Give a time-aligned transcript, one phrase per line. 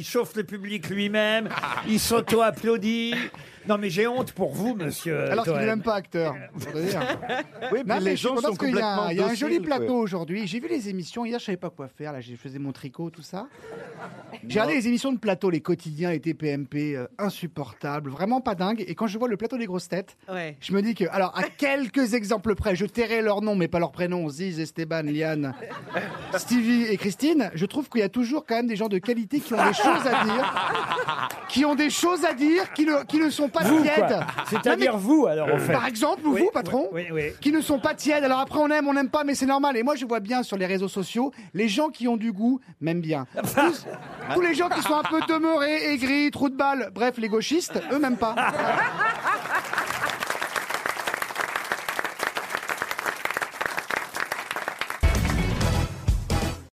[0.00, 1.50] Il chauffe le public lui-même,
[1.86, 3.14] il s'auto-applaudit.
[3.70, 5.30] Non mais j'ai honte pour vous, monsieur.
[5.30, 5.66] Alors qu'il n'est Toen.
[5.68, 6.34] même pas acteur.
[6.58, 7.00] faut le dire.
[7.72, 9.20] Oui, mais Non, mais les je gens sont qu'il y a un- complètement Il y
[9.20, 10.46] a un joli dociles, plateau aujourd'hui.
[10.48, 11.24] J'ai vu les émissions.
[11.24, 12.12] Hier, je savais pas quoi faire.
[12.12, 13.46] Là, je faisais mon tricot, tout ça.
[14.48, 18.84] J'ai regardé les émissions de plateau, les quotidiens, les TPMP, euh, insupportables, vraiment pas dingue.
[18.88, 20.56] Et quand je vois le plateau des grosses têtes, Ouais.
[20.60, 23.78] je me dis que, alors, à quelques exemples près, je tairai leur nom, mais pas
[23.78, 25.54] leur prénom, Ziz, Esteban, Liane,
[26.36, 29.38] Stevie et Christine, je trouve qu'il y a toujours quand même des gens de qualité
[29.38, 33.18] qui ont des choses à dire, qui ont des choses à dire, qui ne, qui
[33.18, 33.96] ne sont pas Vous, tièdes.
[34.06, 34.26] quoi.
[34.48, 35.72] C'est-à-dire Non, mais- vous, alors, en fait.
[35.72, 37.32] Par exemple, Oui, vous, patron, oui, oui, oui.
[37.40, 38.24] qui ne sont pas tièdes.
[38.24, 39.76] Alors après, on aime, on n'aime pas, mais c'est normal.
[39.76, 42.60] Et moi, je vois bien sur les réseaux sociaux, les gens qui ont du goût
[42.80, 43.26] m'aiment bien.
[43.42, 43.86] Tous,
[44.34, 47.80] tous les gens qui sont un peu demeurés, aigris, trous de balle, bref, les gauchistes,
[47.92, 48.34] eux, m'aiment pas.